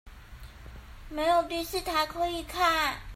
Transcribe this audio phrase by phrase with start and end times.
[1.11, 3.01] 沒有第四台可以看